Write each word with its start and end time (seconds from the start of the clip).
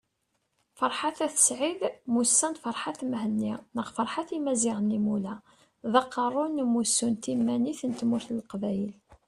Ferḥat 0.77 1.17
At 1.27 1.35
Said 1.45 1.81
mmusan 2.09 2.53
Ferhat 2.63 2.99
Mehenni 3.11 3.53
neɣ 3.75 3.87
Ferhat 3.95 4.29
Imazighen 4.37 4.95
Imula, 4.97 5.35
d 5.91 5.93
Aqerru 6.01 6.45
n 6.47 6.63
Umussu 6.63 7.07
n 7.11 7.15
Timanit 7.23 7.81
n 7.85 7.91
Tmurt 7.99 8.27
n 8.31 8.37
Leqbayel 8.39 8.93